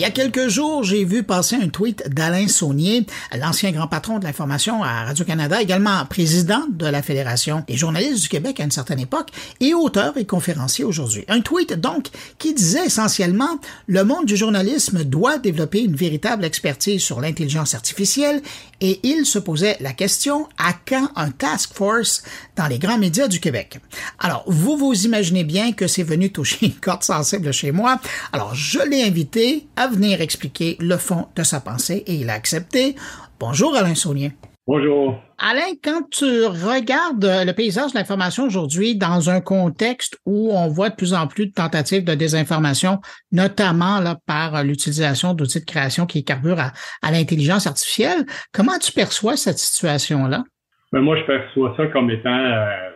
Il 0.00 0.02
y 0.02 0.06
a 0.06 0.12
quelques 0.12 0.46
jours, 0.46 0.84
j'ai 0.84 1.04
vu 1.04 1.24
passer 1.24 1.56
un 1.56 1.68
tweet 1.70 2.08
d'Alain 2.08 2.46
Saunier, 2.46 3.04
l'ancien 3.36 3.72
grand 3.72 3.88
patron 3.88 4.20
de 4.20 4.24
l'information 4.24 4.84
à 4.84 5.02
Radio-Canada, 5.02 5.60
également 5.60 6.06
président 6.06 6.62
de 6.70 6.86
la 6.86 7.02
Fédération 7.02 7.64
des 7.66 7.76
journalistes 7.76 8.22
du 8.22 8.28
Québec 8.28 8.60
à 8.60 8.62
une 8.62 8.70
certaine 8.70 9.00
époque 9.00 9.30
et 9.58 9.74
auteur 9.74 10.16
et 10.16 10.24
conférencier 10.24 10.84
aujourd'hui. 10.84 11.24
Un 11.26 11.40
tweet 11.40 11.72
donc 11.72 12.10
qui 12.38 12.54
disait 12.54 12.86
essentiellement 12.86 13.58
le 13.88 14.04
monde 14.04 14.24
du 14.24 14.36
journalisme 14.36 15.02
doit 15.02 15.38
développer 15.38 15.80
une 15.80 15.96
véritable 15.96 16.44
expertise 16.44 17.02
sur 17.02 17.20
l'intelligence 17.20 17.74
artificielle 17.74 18.40
et 18.80 19.00
il 19.02 19.26
se 19.26 19.40
posait 19.40 19.76
la 19.80 19.92
question 19.92 20.48
à 20.58 20.74
quand 20.86 21.10
un 21.16 21.32
task 21.32 21.74
force 21.74 22.22
dans 22.54 22.68
les 22.68 22.78
grands 22.78 22.98
médias 22.98 23.26
du 23.26 23.40
Québec? 23.40 23.80
Alors, 24.20 24.44
vous 24.46 24.76
vous 24.76 25.04
imaginez 25.04 25.42
bien 25.42 25.72
que 25.72 25.88
c'est 25.88 26.04
venu 26.04 26.30
toucher 26.30 26.66
une 26.66 26.74
corde 26.74 27.02
sensible 27.02 27.52
chez 27.52 27.72
moi. 27.72 28.00
Alors, 28.32 28.54
je 28.54 28.78
l'ai 28.88 29.02
invité 29.02 29.66
à 29.74 29.87
venir 29.88 30.20
expliquer 30.20 30.76
le 30.80 30.96
fond 30.96 31.26
de 31.36 31.42
sa 31.42 31.60
pensée 31.60 32.04
et 32.06 32.14
il 32.14 32.30
a 32.30 32.34
accepté. 32.34 32.94
Bonjour 33.40 33.74
Alain 33.76 33.94
Saunier. 33.94 34.32
Bonjour. 34.66 35.18
Alain, 35.38 35.72
quand 35.82 36.02
tu 36.10 36.44
regardes 36.44 37.24
le 37.24 37.52
paysage 37.52 37.92
de 37.92 37.98
l'information 37.98 38.44
aujourd'hui 38.44 38.96
dans 38.96 39.30
un 39.30 39.40
contexte 39.40 40.18
où 40.26 40.52
on 40.52 40.68
voit 40.68 40.90
de 40.90 40.94
plus 40.94 41.14
en 41.14 41.26
plus 41.26 41.46
de 41.46 41.52
tentatives 41.52 42.04
de 42.04 42.14
désinformation, 42.14 42.98
notamment 43.32 44.00
là, 44.00 44.16
par 44.26 44.62
l'utilisation 44.64 45.32
d'outils 45.32 45.60
de 45.60 45.64
création 45.64 46.04
qui 46.04 46.22
carburent 46.22 46.60
à, 46.60 46.72
à 47.02 47.10
l'intelligence 47.10 47.66
artificielle, 47.66 48.26
comment 48.52 48.78
tu 48.78 48.92
perçois 48.92 49.36
cette 49.36 49.56
situation-là? 49.58 50.44
Ben 50.92 51.00
moi, 51.00 51.16
je 51.16 51.24
perçois 51.24 51.74
ça 51.76 51.86
comme 51.86 52.10
étant 52.10 52.28
euh, 52.28 52.90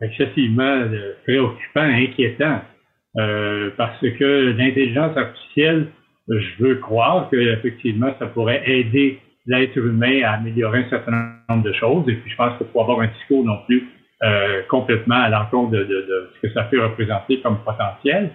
excessivement 0.00 0.62
euh, 0.62 1.12
préoccupant, 1.24 1.80
inquiétant, 1.82 2.60
euh, 3.16 3.70
parce 3.76 4.00
que 4.00 4.54
l'intelligence 4.56 5.16
artificielle 5.16 5.88
je 6.28 6.62
veux 6.62 6.74
croire 6.76 7.28
qu'effectivement, 7.30 8.12
ça 8.18 8.26
pourrait 8.26 8.62
aider 8.66 9.20
l'être 9.46 9.76
humain 9.78 10.22
à 10.24 10.32
améliorer 10.32 10.80
un 10.80 10.90
certain 10.90 11.32
nombre 11.48 11.62
de 11.64 11.72
choses. 11.72 12.08
Et 12.08 12.14
puis, 12.14 12.30
je 12.30 12.36
pense 12.36 12.56
qu'il 12.58 12.66
faut 12.72 12.80
avoir 12.80 13.00
un 13.00 13.06
discours 13.06 13.44
non 13.44 13.58
plus 13.66 13.88
euh, 14.22 14.62
complètement 14.68 15.16
à 15.16 15.28
l'encontre 15.28 15.70
de, 15.70 15.78
de, 15.78 15.84
de, 15.84 16.30
ce 16.34 16.48
que 16.48 16.52
ça 16.52 16.64
peut 16.64 16.82
représenter 16.82 17.40
comme 17.40 17.58
potentiel. 17.64 18.30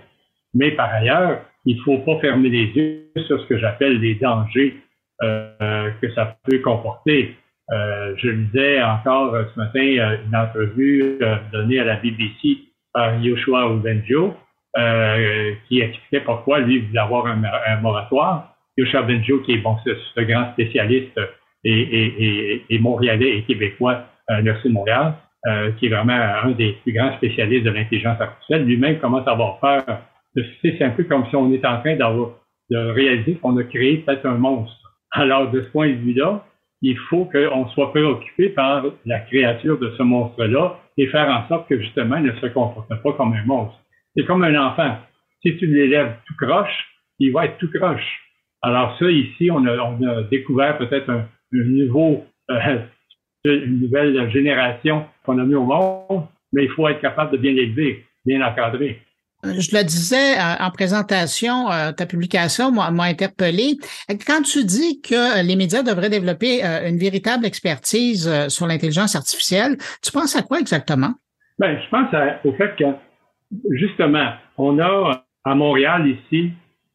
Mais 0.54 0.72
par 0.72 0.92
ailleurs, 0.92 1.42
il 1.66 1.78
ne 1.78 1.82
faut 1.84 2.00
pas 2.00 2.20
fermer 2.20 2.50
les 2.50 2.66
yeux 2.66 3.12
sur 3.28 3.40
ce 3.42 3.46
que 3.48 3.58
j'appelle 3.58 4.00
les 4.00 4.16
dangers 4.16 4.76
euh, 5.22 5.92
que 6.02 6.12
ça 6.14 6.38
peut 6.46 6.60
comporter. 6.60 7.36
Euh, 7.72 8.14
je 8.18 8.30
lisais 8.30 8.82
encore 8.82 9.36
ce 9.54 9.60
matin 9.60 10.18
une 10.26 10.36
entrevue 10.36 11.20
donnée 11.52 11.80
à 11.80 11.86
la 11.86 11.96
BBC 11.98 12.60
par 12.94 13.20
Yoshua 13.22 13.72
Ubenjo, 13.74 14.36
euh, 14.78 15.54
qui 15.68 15.82
expliquait 15.82 16.22
pourquoi 16.22 16.60
lui 16.60 16.80
voulait 16.80 17.00
avoir 17.00 17.28
un, 17.28 17.44
un 17.44 17.80
moratoire. 17.82 18.56
Yoshua 18.78 19.04
Benjo, 19.04 19.40
qui 19.42 19.54
est 19.54 19.58
bon, 19.58 19.78
ce, 19.86 20.22
grand 20.22 20.52
spécialiste 20.54 21.20
et, 21.64 21.72
et, 21.72 22.24
et, 22.24 22.66
et, 22.70 22.80
montréalais 22.80 23.38
et 23.38 23.44
québécois 23.44 24.06
euh, 24.32 24.42
de 24.42 24.70
Montréal, 24.70 25.14
euh, 25.46 25.72
qui 25.74 25.86
est 25.86 25.90
vraiment 25.90 26.14
un 26.14 26.52
des 26.52 26.78
plus 26.84 26.94
grands 26.94 27.16
spécialistes 27.18 27.66
de 27.66 27.70
l'intelligence 27.70 28.20
artificielle, 28.20 28.66
lui-même 28.66 28.98
commence 29.00 29.28
à 29.28 29.32
avoir 29.32 29.60
peur. 29.60 29.84
C'est 30.62 30.82
un 30.82 30.90
peu 30.90 31.04
comme 31.04 31.28
si 31.28 31.36
on 31.36 31.54
est 31.54 31.64
en 31.66 31.80
train 31.82 31.96
d'avoir 31.96 32.32
de 32.72 32.78
réaliser 32.78 33.36
qu'on 33.36 33.56
a 33.58 33.64
créé 33.64 33.98
peut-être 33.98 34.26
un 34.26 34.38
monstre. 34.38 34.76
Alors, 35.12 35.52
de 35.52 35.62
ce 35.62 35.68
point 35.68 35.90
de 35.90 35.94
vue-là, 35.94 36.44
il 36.82 36.98
faut 36.98 37.26
qu'on 37.26 37.68
soit 37.68 37.92
préoccupé 37.92 38.50
par 38.50 38.84
la 39.06 39.20
créature 39.20 39.78
de 39.78 39.94
ce 39.98 40.04
monstre-là 40.04 40.80
et 40.98 41.08
faire 41.08 41.30
en 41.30 41.48
sorte 41.48 41.68
que 41.70 41.80
justement, 41.80 42.18
il 42.18 42.24
ne 42.24 42.34
se 42.34 42.48
comporte 42.48 42.90
pas 42.90 43.14
comme 43.14 43.34
un 43.34 43.46
monstre. 43.46 43.80
C'est 44.16 44.26
comme 44.26 44.44
un 44.44 44.56
enfant. 44.56 44.98
Si 45.42 45.58
tu 45.58 45.66
l'élèves 45.68 46.16
tout 46.26 46.36
croche, 46.46 46.88
il 47.20 47.32
va 47.32 47.46
être 47.46 47.58
tout 47.58 47.70
croche. 47.74 48.22
Alors 48.62 48.98
ça, 48.98 49.10
ici, 49.10 49.50
on 49.52 49.66
a, 49.66 50.24
découvert 50.32 50.78
peut-être 50.78 51.10
un, 51.10 51.28
nouveau, 51.52 52.26
euh, 52.50 52.80
une 53.46 53.82
nouvelle 53.82 54.32
génération 54.32 55.06
qu'on 55.26 55.38
a 55.40 55.44
mis 55.44 55.56
au 55.56 55.66
monde, 55.66 56.28
mais 56.54 56.66
il 56.66 56.70
faut 56.72 56.88
être 56.88 57.02
capable 57.02 57.32
de 57.32 57.38
bien 57.38 57.52
l'élever, 57.52 58.06
bien 58.26 58.40
l'encadrer. 58.40 59.02
Je 59.44 59.76
le 59.76 59.84
disais 59.84 60.38
euh, 60.38 60.64
en 60.64 60.72
présentation, 60.72 61.70
euh, 61.70 61.92
ta 61.92 62.06
publication 62.06 62.72
m'a 62.72 63.04
interpellé. 63.04 63.76
Quand 64.26 64.42
tu 64.42 64.64
dis 64.64 65.02
que 65.02 65.46
les 65.46 65.58
médias 65.58 65.84
devraient 65.84 66.10
développer 66.10 66.64
une 66.64 66.98
véritable 66.98 67.46
expertise 67.46 68.48
sur 68.48 68.68
l'intelligence 68.68 69.18
artificielle, 69.18 69.76
tu 70.02 70.14
penses 70.14 70.38
à 70.38 70.44
quoi 70.44 70.62
exactement? 70.62 71.14
Ben, 71.60 71.78
je 71.78 71.90
pense 71.90 72.08
au 72.46 72.54
fait 72.54 72.74
que 72.78 72.86
justement, 73.72 74.34
on 74.58 74.80
a 74.80 75.24
à 75.46 75.56
Montréal 75.56 76.08
ici 76.08 76.52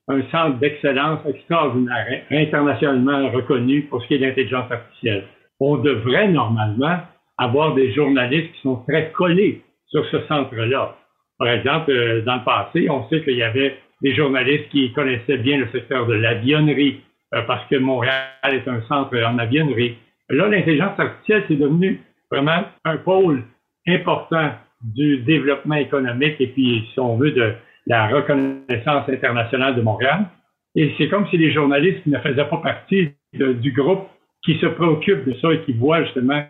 un 0.08 0.22
centre 0.30 0.58
d'excellence 0.58 1.20
extraordinaire, 1.26 2.22
internationalement 2.30 3.30
reconnu 3.30 3.82
pour 3.82 4.02
ce 4.02 4.08
qui 4.08 4.14
est 4.14 4.18
de 4.18 4.26
l'intelligence 4.26 4.70
artificielle. 4.70 5.24
On 5.60 5.76
devrait 5.76 6.28
normalement 6.28 6.98
avoir 7.36 7.74
des 7.74 7.92
journalistes 7.92 8.52
qui 8.54 8.62
sont 8.62 8.82
très 8.88 9.10
collés 9.12 9.62
sur 9.88 10.04
ce 10.06 10.20
centre-là. 10.26 10.96
Par 11.38 11.48
exemple, 11.48 11.90
euh, 11.90 12.22
dans 12.22 12.36
le 12.36 12.44
passé, 12.44 12.88
on 12.90 13.08
sait 13.08 13.22
qu'il 13.22 13.36
y 13.36 13.42
avait 13.42 13.76
des 14.02 14.14
journalistes 14.14 14.68
qui 14.70 14.92
connaissaient 14.92 15.38
bien 15.38 15.58
le 15.58 15.68
secteur 15.68 16.06
de 16.06 16.14
l'avionnerie, 16.14 17.00
euh, 17.34 17.42
parce 17.42 17.66
que 17.68 17.76
Montréal 17.76 18.26
est 18.44 18.66
un 18.66 18.80
centre 18.88 19.16
en 19.22 19.38
avionnerie. 19.38 19.96
Là, 20.30 20.48
l'intelligence 20.48 20.98
artificielle, 20.98 21.44
c'est 21.48 21.56
devenu 21.56 22.00
vraiment 22.30 22.64
un 22.84 22.96
pôle 22.96 23.44
important 23.86 24.50
du 24.82 25.18
développement 25.18 25.76
économique 25.76 26.36
et 26.40 26.48
puis, 26.48 26.88
si 26.92 27.00
on 27.00 27.16
veut, 27.16 27.32
de 27.32 27.52
la 27.86 28.08
reconnaissance 28.08 29.08
internationale 29.08 29.74
de 29.74 29.82
Montréal. 29.82 30.26
Et 30.74 30.94
c'est 30.98 31.08
comme 31.08 31.26
si 31.28 31.38
les 31.38 31.52
journalistes 31.52 32.06
ne 32.06 32.18
faisaient 32.18 32.44
pas 32.44 32.58
partie 32.58 33.10
du 33.32 33.72
groupe 33.72 34.06
qui 34.44 34.58
se 34.58 34.66
préoccupe 34.66 35.24
de 35.26 35.34
ça 35.40 35.52
et 35.52 35.62
qui 35.62 35.72
voit 35.72 36.04
justement 36.04 36.42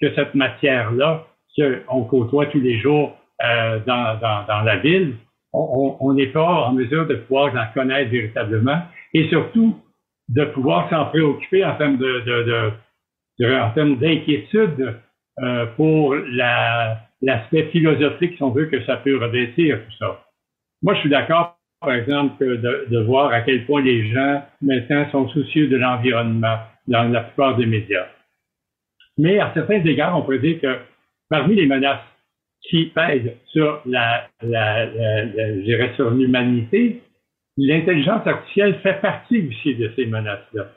que 0.00 0.14
cette 0.14 0.34
matière-là, 0.34 1.26
qu'on 1.86 2.04
côtoie 2.04 2.46
tous 2.46 2.60
les 2.60 2.78
jours 2.78 3.16
euh, 3.44 3.78
dans, 3.86 4.18
dans, 4.20 4.44
dans, 4.46 4.62
la 4.62 4.76
ville, 4.76 5.14
on 5.52 6.12
n'est 6.12 6.28
pas 6.28 6.68
en 6.68 6.72
mesure 6.72 7.06
de 7.06 7.16
pouvoir 7.16 7.54
en 7.54 7.72
connaître 7.74 8.10
véritablement 8.10 8.82
et 9.14 9.28
surtout 9.28 9.76
de 10.28 10.44
pouvoir 10.44 10.88
s'en 10.90 11.06
préoccuper 11.06 11.64
en 11.64 11.74
termes 11.76 11.96
de, 11.96 12.20
de, 12.20 12.72
de, 13.40 13.54
en 13.54 13.70
termes 13.70 13.96
d'inquiétude 13.96 15.00
euh, 15.42 15.66
pour 15.76 16.14
la, 16.14 17.00
l'aspect 17.22 17.64
philosophique, 17.72 18.36
si 18.36 18.42
on 18.42 18.50
veut, 18.50 18.66
que 18.66 18.82
ça 18.84 18.96
peut 18.96 19.18
revêtir 19.18 19.80
tout 19.84 19.96
ça. 19.98 20.24
Moi, 20.82 20.94
je 20.94 21.00
suis 21.00 21.10
d'accord, 21.10 21.58
par 21.80 21.92
exemple, 21.92 22.42
de, 22.44 22.98
voir 23.00 23.32
à 23.32 23.42
quel 23.42 23.66
point 23.66 23.82
les 23.82 24.08
gens 24.10 24.42
maintenant 24.62 25.10
sont 25.10 25.28
soucieux 25.28 25.68
de 25.68 25.76
l'environnement 25.76 26.58
dans 26.86 27.04
la 27.04 27.20
plupart 27.22 27.56
des 27.56 27.66
médias. 27.66 28.06
Mais 29.18 29.38
à 29.38 29.52
certains 29.52 29.84
égards, 29.84 30.16
on 30.16 30.22
peut 30.22 30.38
dire 30.38 30.60
que 30.60 30.78
parmi 31.28 31.54
les 31.54 31.66
menaces 31.66 32.00
qui 32.62 32.86
pèsent 32.86 33.32
sur 33.46 33.82
la, 33.86 34.28
la, 34.42 34.86
la, 34.86 35.94
sur 35.96 36.10
l'humanité, 36.10 37.02
l'intelligence 37.56 38.26
artificielle 38.26 38.78
fait 38.82 39.00
partie 39.00 39.48
aussi 39.48 39.74
de 39.74 39.90
ces 39.96 40.06
menaces-là. 40.06 40.68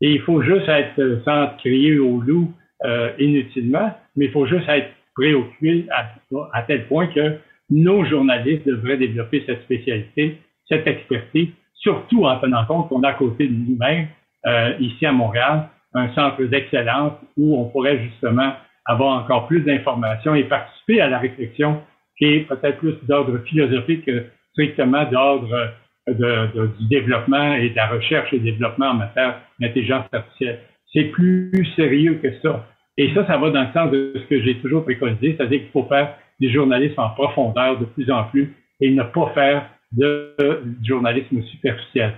Et 0.00 0.12
il 0.12 0.20
faut 0.20 0.42
juste 0.42 0.68
être 0.68 1.22
sans 1.24 1.48
crier 1.58 1.98
au 1.98 2.20
loup 2.20 2.52
euh, 2.84 3.12
inutilement, 3.18 3.94
mais 4.16 4.26
il 4.26 4.32
faut 4.32 4.46
juste 4.46 4.68
être 4.68 4.90
préoccupé 5.16 5.86
à, 6.52 6.62
tel 6.62 6.86
point 6.86 7.06
que 7.08 7.38
nos 7.70 8.04
journalistes 8.04 8.66
devraient 8.66 8.98
développer 8.98 9.42
cette 9.46 9.62
spécialité, 9.62 10.38
cette 10.68 10.86
expertise, 10.86 11.48
surtout 11.74 12.24
en 12.26 12.38
tenant 12.38 12.64
compte 12.66 12.88
qu'on 12.88 13.02
a 13.02 13.08
à 13.08 13.14
côté 13.14 13.48
de 13.48 13.54
nous-mêmes, 13.54 14.08
euh, 14.46 14.74
ici 14.78 15.04
à 15.06 15.12
Montréal, 15.12 15.68
un 15.94 16.12
centre 16.14 16.42
d'excellence 16.44 17.14
où 17.36 17.58
on 17.58 17.64
pourrait 17.70 17.98
justement 18.04 18.52
avoir 18.84 19.22
encore 19.22 19.48
plus 19.48 19.60
d'informations 19.60 20.34
et 20.34 20.44
participer 20.44 21.00
à 21.00 21.08
la 21.08 21.18
réflexion 21.18 21.82
qui 22.18 22.26
est 22.26 22.40
peut-être 22.40 22.78
plus 22.78 22.94
d'ordre 23.02 23.38
philosophique 23.38 24.04
que 24.04 24.26
strictement 24.52 25.04
d'ordre 25.10 25.72
de, 26.06 26.66
du 26.78 26.88
développement 26.88 27.54
et 27.54 27.70
de 27.70 27.76
la 27.76 27.88
recherche 27.88 28.32
et 28.32 28.38
développement 28.38 28.90
en 28.90 28.94
matière 28.94 29.40
d'intelligence 29.58 30.04
artificielle. 30.12 30.60
C'est 30.92 31.04
plus 31.04 31.66
sérieux 31.74 32.20
que 32.22 32.28
ça. 32.40 32.64
Et 32.98 33.12
ça, 33.14 33.26
ça 33.26 33.36
va 33.36 33.50
dans 33.50 33.62
le 33.62 33.72
sens 33.72 33.90
de 33.90 34.12
ce 34.14 34.24
que 34.24 34.42
j'ai 34.42 34.56
toujours 34.58 34.84
préconisé, 34.84 35.36
c'est-à-dire 35.36 35.60
qu'il 35.60 35.70
faut 35.70 35.84
faire 35.84 36.14
du 36.40 36.50
journalisme 36.50 36.98
en 36.98 37.10
profondeur 37.10 37.78
de 37.78 37.84
plus 37.84 38.10
en 38.10 38.24
plus 38.24 38.54
et 38.80 38.90
ne 38.90 39.02
pas 39.02 39.30
faire 39.34 39.70
de, 39.92 40.34
journalisme 40.84 41.42
superficiel. 41.42 42.14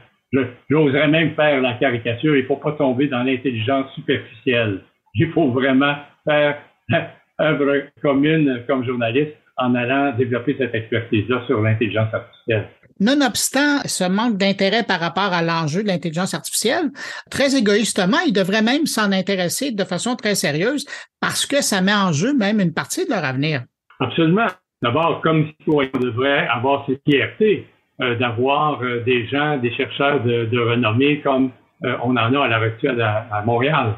J'oserais 0.69 1.09
même 1.09 1.35
faire 1.35 1.61
la 1.61 1.75
caricature, 1.75 2.37
il 2.37 2.43
ne 2.43 2.47
faut 2.47 2.57
pas 2.57 2.73
tomber 2.73 3.09
dans 3.09 3.23
l'intelligence 3.23 3.93
superficielle. 3.95 4.81
Il 5.15 5.31
faut 5.31 5.49
vraiment 5.51 5.95
faire 6.25 6.59
œuvre 7.41 7.83
commune 8.03 8.63
comme 8.67 8.85
journaliste 8.85 9.35
en 9.57 9.75
allant 9.75 10.13
développer 10.17 10.55
cette 10.59 10.75
expertise-là 10.75 11.43
sur 11.47 11.61
l'intelligence 11.61 12.13
artificielle. 12.13 12.69
Nonobstant 13.01 13.81
ce 13.85 14.09
manque 14.09 14.37
d'intérêt 14.37 14.83
par 14.83 15.01
rapport 15.01 15.33
à 15.33 15.43
l'enjeu 15.43 15.83
de 15.83 15.89
l'intelligence 15.89 16.35
artificielle, 16.35 16.91
très 17.31 17.57
égoïstement, 17.57 18.19
ils 18.27 18.33
devraient 18.33 18.63
même 18.63 18.87
s'en 18.87 19.13
intéresser 19.13 19.71
de 19.71 19.85
façon 19.85 20.17
très 20.17 20.35
sérieuse 20.35 20.85
parce 21.21 21.47
que 21.47 21.63
ça 21.63 21.81
met 21.81 21.95
en 21.95 22.13
jeu 22.13 22.35
même 22.37 22.61
une 22.61 22.75
partie 22.75 23.05
de 23.05 23.11
leur 23.11 23.25
avenir. 23.25 23.63
Absolument. 24.01 24.47
D'abord, 24.83 25.21
comme 25.23 25.49
citoyen, 25.59 25.91
on 25.95 25.99
devrait 25.99 26.47
avoir 26.49 26.87
cette 26.87 27.03
fierté 27.09 27.67
d'avoir 27.99 28.81
des 29.05 29.27
gens, 29.27 29.59
des 29.59 29.75
chercheurs 29.75 30.23
de, 30.23 30.59
renommée 30.59 31.21
comme 31.21 31.51
on 31.83 32.11
en 32.11 32.17
a 32.17 32.45
à 32.45 32.49
l'heure 32.49 32.63
actuelle 32.63 33.01
à, 33.01 33.43
Montréal. 33.45 33.95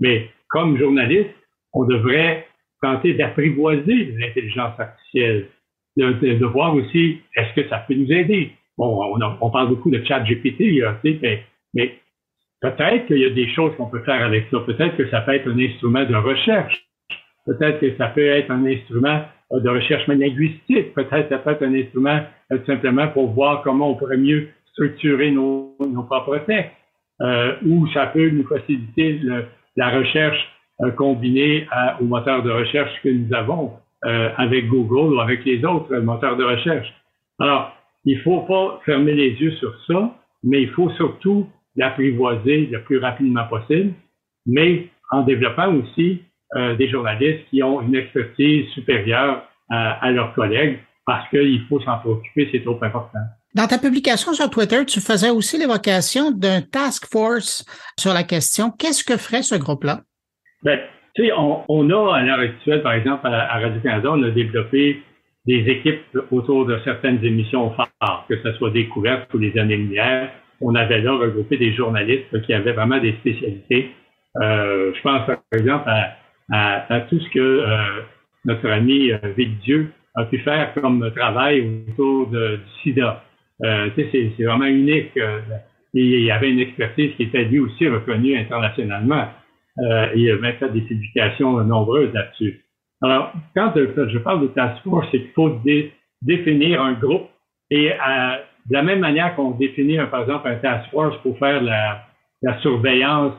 Mais 0.00 0.28
comme 0.48 0.76
journaliste, 0.76 1.30
on 1.72 1.84
devrait 1.84 2.46
tenter 2.82 3.14
d'apprivoiser 3.14 4.14
l'intelligence 4.18 4.78
artificielle, 4.78 5.48
de, 5.96 6.44
voir 6.44 6.74
aussi 6.74 7.20
est-ce 7.36 7.60
que 7.60 7.68
ça 7.68 7.78
peut 7.78 7.94
nous 7.94 8.10
aider? 8.10 8.52
Bon, 8.76 9.16
on, 9.40 9.50
parle 9.50 9.68
beaucoup 9.68 9.90
de 9.90 10.02
chat 10.04 10.20
GPT, 10.20 10.82
mais, 11.22 11.44
mais 11.74 11.94
peut-être 12.60 13.06
qu'il 13.06 13.18
y 13.18 13.24
a 13.24 13.30
des 13.30 13.48
choses 13.48 13.72
qu'on 13.76 13.86
peut 13.86 14.02
faire 14.02 14.24
avec 14.24 14.46
ça. 14.50 14.58
Peut-être 14.60 14.96
que 14.96 15.08
ça 15.10 15.20
peut 15.20 15.34
être 15.34 15.48
un 15.48 15.58
instrument 15.58 16.04
de 16.04 16.16
recherche. 16.16 16.84
Peut-être 17.46 17.78
que 17.78 17.96
ça 17.96 18.08
peut 18.08 18.26
être 18.26 18.50
un 18.50 18.64
instrument 18.66 19.22
de 19.52 19.68
recherche 19.68 20.06
linguistique. 20.08 20.94
Peut-être 20.94 21.28
que 21.28 21.34
ça 21.34 21.38
peut 21.38 21.50
être 21.50 21.62
un 21.62 21.74
instrument 21.74 22.20
euh, 22.52 22.58
tout 22.58 22.66
simplement 22.66 23.08
pour 23.08 23.30
voir 23.32 23.62
comment 23.62 23.90
on 23.90 23.94
pourrait 23.94 24.16
mieux 24.16 24.48
structurer 24.72 25.30
nos, 25.30 25.76
propres 26.08 26.38
textes. 26.38 26.72
Euh, 27.20 27.54
ou 27.64 27.86
ça 27.88 28.06
peut 28.06 28.28
nous 28.30 28.46
faciliter 28.46 29.20
la 29.76 29.90
recherche 29.90 30.38
euh, 30.80 30.90
combinée 30.90 31.68
au 32.00 32.04
moteur 32.04 32.42
de 32.42 32.50
recherche 32.50 32.90
que 33.02 33.08
nous 33.08 33.32
avons 33.32 33.72
avec 34.04 34.68
Google 34.68 35.14
ou 35.14 35.20
avec 35.20 35.44
les 35.44 35.64
autres 35.64 35.96
moteurs 35.96 36.36
de 36.36 36.44
recherche. 36.44 36.92
Alors, 37.40 37.72
il 38.04 38.18
ne 38.18 38.22
faut 38.22 38.40
pas 38.40 38.80
fermer 38.84 39.14
les 39.14 39.30
yeux 39.30 39.52
sur 39.52 39.74
ça, 39.86 40.14
mais 40.42 40.62
il 40.62 40.70
faut 40.70 40.90
surtout 40.90 41.48
l'apprivoiser 41.76 42.66
le 42.66 42.82
plus 42.82 42.98
rapidement 42.98 43.44
possible, 43.44 43.94
mais 44.46 44.88
en 45.10 45.22
développant 45.22 45.74
aussi 45.74 46.22
euh, 46.56 46.76
des 46.76 46.88
journalistes 46.88 47.48
qui 47.50 47.62
ont 47.62 47.80
une 47.80 47.94
expertise 47.94 48.68
supérieure 48.70 49.42
à, 49.70 50.10
leurs 50.10 50.34
collègues 50.34 50.78
parce 51.06 51.28
qu'il 51.30 51.64
faut 51.68 51.80
s'en 51.80 51.98
préoccuper, 51.98 52.48
c'est 52.52 52.62
trop 52.62 52.78
important. 52.82 53.18
Dans 53.54 53.66
ta 53.66 53.78
publication 53.78 54.32
sur 54.32 54.48
Twitter, 54.50 54.84
tu 54.84 55.00
faisais 55.00 55.30
aussi 55.30 55.58
l'évocation 55.58 56.30
d'un 56.30 56.60
task 56.60 57.10
force 57.10 57.64
sur 57.98 58.12
la 58.12 58.22
question. 58.22 58.70
Qu'est-ce 58.70 59.02
que 59.04 59.16
ferait 59.16 59.42
ce 59.42 59.54
groupe-là? 59.54 60.02
Tu 61.14 61.26
sais, 61.26 61.32
on, 61.32 61.90
a 61.90 62.16
à 62.16 62.22
l'heure 62.22 62.40
actuelle, 62.40 62.82
par 62.82 62.92
exemple, 62.92 63.26
à, 63.26 63.58
Radio-Canada, 63.58 64.10
on 64.12 64.22
a 64.22 64.30
développé 64.30 65.02
des 65.46 65.68
équipes 65.68 66.18
autour 66.30 66.66
de 66.66 66.78
certaines 66.84 67.24
émissions 67.24 67.70
phares, 67.70 68.24
que 68.28 68.36
ce 68.42 68.52
soit 68.54 68.70
découvertes 68.70 69.32
ou 69.34 69.38
les 69.38 69.56
années-lumière. 69.58 70.30
On 70.60 70.74
avait 70.74 71.00
là 71.00 71.12
regroupé 71.12 71.56
des 71.56 71.72
journalistes 71.72 72.40
qui 72.42 72.52
avaient 72.52 72.72
vraiment 72.72 72.98
des 72.98 73.12
spécialités. 73.12 73.90
Euh, 74.40 74.92
je 74.94 75.02
pense, 75.02 75.26
par 75.26 75.38
exemple, 75.52 75.88
à 75.88 76.16
à, 76.52 77.00
tout 77.08 77.18
ce 77.18 77.28
que 77.30 77.38
euh, 77.38 78.02
notre 78.44 78.68
ami 78.68 79.12
euh, 79.12 79.18
Dieu 79.62 79.92
a 80.14 80.24
pu 80.24 80.38
faire 80.38 80.72
comme 80.74 81.10
travail 81.14 81.84
autour 81.88 82.28
du 82.28 82.58
sida. 82.82 83.24
Euh, 83.64 83.88
c'est, 83.96 84.10
c'est 84.12 84.44
vraiment 84.44 84.66
unique. 84.66 85.16
Euh, 85.16 85.40
il 85.92 86.24
y 86.24 86.30
avait 86.30 86.50
une 86.50 86.58
expertise 86.58 87.12
qui 87.16 87.24
était 87.24 87.44
lui 87.44 87.60
aussi 87.60 87.88
reconnue 87.88 88.36
internationalement. 88.36 89.28
Euh, 89.78 90.08
il 90.14 90.30
a 90.30 90.36
même 90.36 90.56
fait 90.56 90.70
des 90.70 90.82
publications 90.82 91.62
nombreuses 91.64 92.12
là-dessus. 92.12 92.64
Alors, 93.02 93.32
quand 93.54 93.72
je 93.74 94.18
parle 94.18 94.42
de 94.42 94.46
task 94.48 94.82
force, 94.84 95.06
c'est 95.10 95.20
qu'il 95.20 95.32
faut 95.32 95.60
définir 96.22 96.80
un 96.80 96.92
groupe 96.94 97.28
et 97.70 97.88
de 97.88 98.72
la 98.72 98.82
même 98.82 99.00
manière 99.00 99.34
qu'on 99.34 99.50
définit, 99.50 99.98
par 100.10 100.22
exemple, 100.22 100.48
un 100.48 100.56
task 100.56 100.90
force 100.90 101.16
pour 101.22 101.38
faire 101.38 101.60
la, 101.60 102.02
la 102.40 102.58
surveillance 102.60 103.34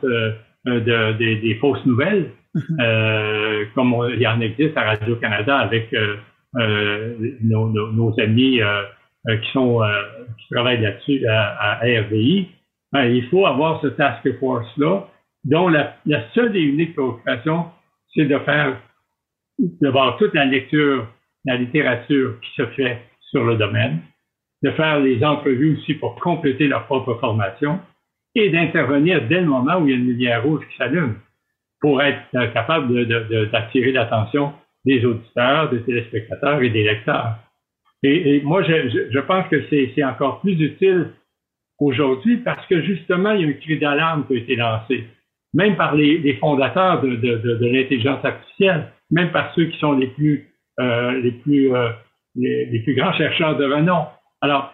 de, 0.65 1.13
des 1.13 1.57
fausses 1.61 1.83
nouvelles, 1.85 2.29
Mhm. 2.55 2.77
Euh, 2.79 3.65
comme 3.75 3.93
il 4.13 4.21
y 4.21 4.27
en 4.27 4.39
existe 4.39 4.77
à 4.77 4.83
Radio-Canada 4.83 5.57
avec 5.57 5.93
euh, 5.93 6.15
euh, 6.57 7.15
nos, 7.43 7.67
nos, 7.69 8.19
amis 8.19 8.61
qui 9.27 9.51
sont 9.51 9.81
qui 10.37 10.53
travaillent 10.53 10.81
là-dessus 10.81 11.25
à, 11.27 11.79
à 11.79 11.79
RDI, 11.79 12.47
ben, 12.93 13.05
il 13.05 13.25
faut 13.27 13.45
avoir 13.45 13.81
ce 13.81 13.87
task 13.87 14.21
force-là, 14.39 15.07
dont 15.45 15.69
la, 15.69 15.95
seule 16.33 16.55
et 16.55 16.61
unique 16.61 16.93
préoccupation, 16.93 17.65
c'est 18.13 18.25
de 18.25 18.37
faire 18.39 18.77
de 19.59 19.87
voir 19.89 20.17
toute 20.17 20.33
la 20.33 20.45
lecture, 20.45 21.07
la 21.45 21.55
littérature 21.55 22.39
qui 22.41 22.51
se 22.55 22.65
fait 22.67 23.01
sur 23.31 23.45
le 23.45 23.55
domaine, 23.55 24.01
de 24.63 24.71
faire 24.71 24.99
les 24.99 25.23
entrevues 25.23 25.77
aussi 25.77 25.93
pour 25.93 26.15
compléter 26.15 26.67
leur 26.67 26.85
propre 26.85 27.15
formation 27.15 27.79
et 28.33 28.49
d'intervenir 28.49 29.27
dès 29.27 29.41
le 29.41 29.47
moment 29.47 29.77
où 29.77 29.87
il 29.87 29.91
y 29.91 29.93
a 29.93 29.97
une 29.97 30.07
lumière 30.07 30.43
rouge 30.43 30.65
qui 30.69 30.77
s'allume 30.77 31.15
pour 31.79 32.01
être 32.01 32.25
capable 32.53 33.05
d'attirer 33.51 33.91
l'attention 33.91 34.53
des 34.85 35.05
auditeurs, 35.05 35.69
des 35.69 35.81
téléspectateurs 35.83 36.61
et 36.61 36.69
des 36.69 36.83
lecteurs. 36.83 37.37
Et, 38.03 38.41
moi, 38.41 38.61
je, 38.63 39.19
pense 39.19 39.47
que 39.47 39.63
c'est 39.69 40.03
encore 40.03 40.41
plus 40.41 40.59
utile 40.61 41.11
aujourd'hui 41.79 42.37
parce 42.37 42.65
que 42.67 42.81
justement, 42.81 43.31
il 43.31 43.41
y 43.41 43.45
a 43.45 43.47
un 43.47 43.53
cri 43.53 43.79
d'alarme 43.79 44.25
qui 44.27 44.33
a 44.33 44.37
été 44.37 44.55
lancé, 44.55 45.05
même 45.55 45.75
par 45.75 45.95
les, 45.95 46.35
fondateurs 46.35 47.01
de, 47.01 47.65
l'intelligence 47.65 48.23
artificielle, 48.23 48.91
même 49.09 49.31
par 49.31 49.53
ceux 49.55 49.65
qui 49.65 49.79
sont 49.79 49.93
les 49.93 50.07
plus, 50.07 50.53
euh, 50.79 51.19
les, 51.21 51.31
plus, 51.31 51.73
euh, 51.73 51.89
les 52.35 52.81
plus 52.83 52.93
grands 52.93 53.13
chercheurs 53.13 53.57
de 53.57 53.65
renom. 53.65 54.05
Alors, 54.41 54.73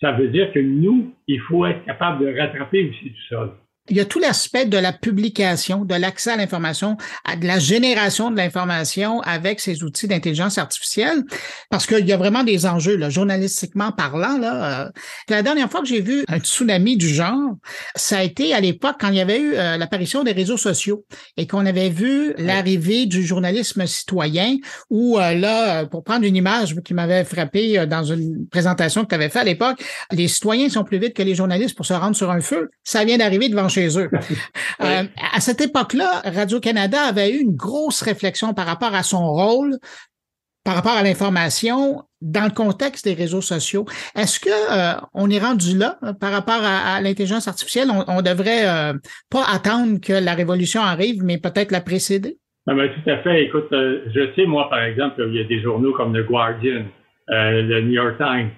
ça 0.00 0.12
veut 0.12 0.28
dire 0.28 0.52
que 0.52 0.58
nous, 0.58 1.14
il 1.28 1.40
faut 1.40 1.64
être 1.64 1.84
capable 1.84 2.24
de 2.24 2.38
rattraper 2.38 2.90
aussi 2.90 3.12
tout 3.12 3.34
ça 3.34 3.54
il 3.88 3.96
y 3.96 4.00
a 4.00 4.04
tout 4.04 4.18
l'aspect 4.18 4.66
de 4.66 4.78
la 4.78 4.92
publication, 4.92 5.84
de 5.84 5.94
l'accès 5.94 6.32
à 6.32 6.36
l'information, 6.36 6.96
de 7.40 7.46
la 7.46 7.58
génération 7.58 8.30
de 8.30 8.36
l'information 8.36 9.20
avec 9.20 9.60
ces 9.60 9.82
outils 9.82 10.08
d'intelligence 10.08 10.58
artificielle, 10.58 11.22
parce 11.70 11.86
qu'il 11.86 12.06
y 12.06 12.12
a 12.12 12.16
vraiment 12.16 12.44
des 12.44 12.66
enjeux, 12.66 12.96
là, 12.96 13.10
journalistiquement 13.10 13.92
parlant. 13.92 14.38
Là, 14.38 14.86
euh, 14.86 14.90
la 15.28 15.42
dernière 15.42 15.70
fois 15.70 15.80
que 15.80 15.86
j'ai 15.86 16.00
vu 16.00 16.24
un 16.28 16.38
tsunami 16.38 16.96
du 16.96 17.08
genre, 17.08 17.54
ça 17.94 18.18
a 18.18 18.22
été 18.22 18.54
à 18.54 18.60
l'époque 18.60 18.96
quand 19.00 19.08
il 19.08 19.16
y 19.16 19.20
avait 19.20 19.40
eu 19.40 19.54
euh, 19.54 19.76
l'apparition 19.76 20.24
des 20.24 20.32
réseaux 20.32 20.56
sociaux 20.56 21.04
et 21.36 21.46
qu'on 21.46 21.66
avait 21.66 21.90
vu 21.90 22.34
l'arrivée 22.38 23.06
du 23.06 23.24
journalisme 23.24 23.86
citoyen, 23.86 24.56
où 24.90 25.18
euh, 25.18 25.34
là, 25.34 25.86
pour 25.86 26.04
prendre 26.04 26.24
une 26.24 26.36
image 26.36 26.74
qui 26.84 26.94
m'avait 26.94 27.24
frappé 27.24 27.86
dans 27.86 28.04
une 28.04 28.46
présentation 28.48 29.02
que 29.02 29.08
tu 29.08 29.14
avais 29.14 29.28
fait 29.28 29.40
à 29.40 29.44
l'époque, 29.44 29.82
les 30.12 30.28
citoyens 30.28 30.68
sont 30.68 30.84
plus 30.84 30.98
vite 30.98 31.14
que 31.14 31.22
les 31.22 31.34
journalistes 31.34 31.76
pour 31.76 31.86
se 31.86 31.94
rendre 31.94 32.16
sur 32.16 32.30
un 32.30 32.40
feu. 32.40 32.70
Ça 32.84 33.04
vient 33.04 33.18
d'arriver 33.18 33.48
devant 33.48 33.68
chez 33.76 33.98
eux. 33.98 34.10
Euh, 34.82 35.04
à 35.34 35.40
cette 35.40 35.62
époque-là, 35.62 36.20
Radio-Canada 36.24 36.98
avait 37.00 37.30
eu 37.30 37.40
une 37.40 37.56
grosse 37.56 38.02
réflexion 38.02 38.52
par 38.52 38.66
rapport 38.66 38.94
à 38.94 39.02
son 39.02 39.26
rôle, 39.26 39.78
par 40.64 40.74
rapport 40.74 40.92
à 40.92 41.02
l'information 41.02 42.02
dans 42.20 42.44
le 42.44 42.50
contexte 42.50 43.06
des 43.06 43.14
réseaux 43.14 43.40
sociaux. 43.40 43.86
Est-ce 44.14 44.38
que 44.38 44.50
euh, 44.50 45.00
on 45.14 45.30
est 45.30 45.38
rendu 45.38 45.78
là 45.78 45.96
euh, 46.02 46.12
par 46.12 46.30
rapport 46.30 46.60
à, 46.62 47.00
l'intelligence 47.00 47.48
artificielle? 47.48 47.88
On, 48.06 48.20
devrait 48.20 48.66
pas 49.30 49.44
attendre 49.50 49.98
que 49.98 50.12
la 50.12 50.34
révolution 50.34 50.82
arrive, 50.82 51.24
mais 51.24 51.38
peut-être 51.38 51.72
la 51.72 51.80
précéder? 51.80 52.36
Ah 52.68 52.74
ben, 52.74 52.90
tout 52.90 53.10
à 53.10 53.16
fait. 53.22 53.44
Écoute, 53.44 53.68
je 53.70 54.34
sais, 54.36 54.44
moi, 54.44 54.68
par 54.68 54.82
exemple, 54.82 55.24
il 55.26 55.36
y 55.36 55.40
a 55.40 55.44
des 55.44 55.62
journaux 55.62 55.94
comme 55.94 56.12
The 56.12 56.26
Guardian, 56.26 56.84
le 57.28 57.80
New 57.80 57.92
York 57.92 58.16
Times, 58.18 58.50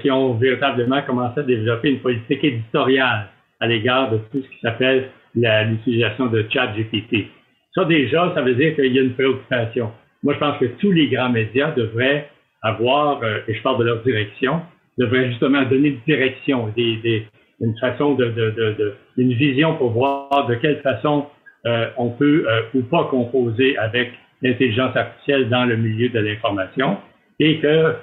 qui 0.00 0.12
ont 0.12 0.34
véritablement 0.34 1.02
commencé 1.02 1.40
à 1.40 1.42
développer 1.42 1.90
une 1.90 2.00
politique 2.00 2.44
éditoriale 2.44 3.30
à 3.60 3.66
l'égard 3.66 4.10
de 4.10 4.18
tout 4.30 4.42
ce 4.42 4.48
qui 4.48 4.60
s'appelle 4.60 5.08
l'utilisation 5.34 6.26
de 6.26 6.46
chat 6.50 6.68
GPT. 6.68 7.28
Ça, 7.74 7.84
déjà, 7.84 8.32
ça 8.34 8.42
veut 8.42 8.54
dire 8.54 8.74
qu'il 8.74 8.94
y 8.94 8.98
a 8.98 9.02
une 9.02 9.12
préoccupation. 9.12 9.92
Moi, 10.22 10.34
je 10.34 10.38
pense 10.38 10.58
que 10.58 10.64
tous 10.80 10.92
les 10.92 11.08
grands 11.08 11.28
médias 11.28 11.72
devraient 11.72 12.28
avoir, 12.62 13.22
euh, 13.22 13.38
et 13.46 13.54
je 13.54 13.62
parle 13.62 13.78
de 13.78 13.84
leur 13.84 14.02
direction, 14.02 14.62
devraient 14.98 15.28
justement 15.28 15.62
donner 15.64 15.88
une 15.88 16.00
direction, 16.06 16.72
une 16.76 17.78
façon 17.78 18.14
de, 18.14 18.94
une 19.18 19.34
vision 19.34 19.76
pour 19.76 19.90
voir 19.90 20.46
de 20.48 20.54
quelle 20.54 20.80
façon 20.80 21.26
euh, 21.66 21.90
on 21.98 22.10
peut 22.10 22.46
euh, 22.48 22.62
ou 22.74 22.82
pas 22.82 23.04
composer 23.04 23.76
avec 23.76 24.12
l'intelligence 24.42 24.96
artificielle 24.96 25.48
dans 25.48 25.64
le 25.64 25.76
milieu 25.76 26.08
de 26.08 26.18
l'information 26.18 26.98
et 27.38 27.58
que 27.58 27.94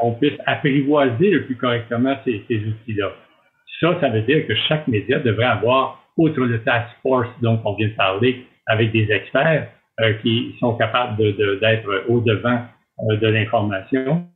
on 0.00 0.12
puisse 0.12 0.38
apprivoiser 0.46 1.30
le 1.30 1.44
plus 1.44 1.56
correctement 1.56 2.16
ces 2.24 2.42
outils-là. 2.48 3.12
Ça, 3.80 3.98
ça 4.00 4.08
veut 4.08 4.22
dire 4.22 4.46
que 4.46 4.54
chaque 4.68 4.86
média 4.88 5.18
devrait 5.18 5.46
avoir, 5.46 6.04
outre 6.16 6.40
le 6.40 6.62
task 6.62 6.88
force 7.02 7.28
dont 7.42 7.60
on 7.64 7.74
vient 7.74 7.88
de 7.88 7.94
parler, 7.94 8.46
avec 8.66 8.92
des 8.92 9.10
experts 9.10 9.68
euh, 10.00 10.14
qui 10.22 10.54
sont 10.58 10.74
capables 10.74 11.16
d'être 11.60 12.04
au-devant 12.08 12.60
euh, 13.10 13.16
de 13.16 13.28
l'information. 13.28 14.26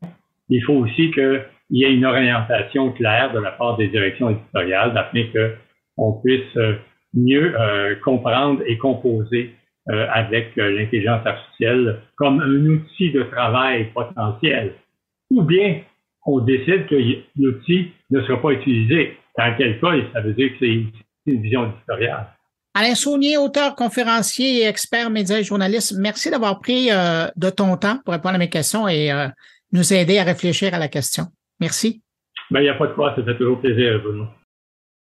Il 0.49 0.63
faut 0.65 0.75
aussi 0.75 1.11
qu'il 1.11 1.45
y 1.71 1.85
ait 1.85 1.95
une 1.95 2.05
orientation 2.05 2.93
claire 2.93 3.33
de 3.33 3.39
la 3.41 3.53
part 3.53 3.77
des 3.77 3.89
directions 3.89 4.31
éditoriales 4.31 4.97
afin 4.97 5.25
qu'on 5.97 6.13
puisse 6.21 6.57
euh, 6.57 6.75
mieux 7.15 7.55
comprendre 8.05 8.63
et 8.67 8.77
composer 8.77 9.55
avec 9.89 10.55
l'intelligence 10.57 11.27
artificielle 11.27 12.01
comme 12.17 12.41
un 12.41 12.67
outil 12.67 13.11
de 13.11 13.23
travail 13.23 13.87
potentiel. 13.95 14.75
Ou 15.31 15.43
bien 15.43 15.81
on 16.29 16.41
décide 16.41 16.87
que 16.87 16.97
l'outil 17.37 17.91
ne 18.11 18.21
sera 18.23 18.41
pas 18.41 18.51
utilisé 18.51 19.17
dans 19.37 19.55
quel 19.57 19.81
cas, 19.81 19.93
ça 20.13 20.21
veut 20.21 20.35
dire 20.35 20.51
que 20.51 20.57
c'est 20.61 21.33
une 21.33 21.43
vision 21.43 21.73
éditoriale. 21.73 22.27
Alain 22.75 22.95
Saunier, 22.95 23.39
auteur, 23.39 23.75
conférencier 23.75 24.63
et 24.63 24.67
expert 24.67 25.11
média 25.11 25.41
et 25.41 25.43
journaliste, 25.43 25.97
merci 25.99 26.31
d'avoir 26.31 26.61
pris 26.61 26.91
euh, 26.91 27.27
de 27.37 27.51
ton 27.51 27.77
temps 27.77 27.99
pour 28.05 28.13
répondre 28.13 28.35
à 28.35 28.39
mes 28.39 28.51
questions 28.51 28.87
et 28.87 29.11
euh, 29.11 29.29
nous 29.73 29.93
aider 29.93 30.19
à 30.19 30.25
réfléchir 30.25 30.75
à 30.75 30.79
la 30.79 30.89
question. 30.89 31.25
Merci. 31.61 32.03
Ben, 32.51 32.61
il 32.61 32.65
n'y 32.65 32.69
a 32.69 32.75
pas 32.75 32.89
de 32.89 32.93
quoi, 32.93 33.15
ça 33.17 33.25
fait 33.25 33.37
toujours 33.37 33.61
plaisir, 33.61 34.01
Bruno. 34.03 34.27